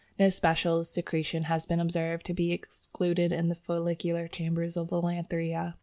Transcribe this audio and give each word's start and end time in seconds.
No 0.17 0.29
special 0.31 0.83
secretion 0.83 1.43
has 1.43 1.67
been 1.67 1.79
observed 1.79 2.25
to 2.25 2.33
be 2.33 2.51
exuded 2.53 3.31
in 3.31 3.49
the 3.49 3.55
foliar 3.55 4.27
chambers 4.31 4.75
of 4.75 4.91
Lathraea. 4.91 5.75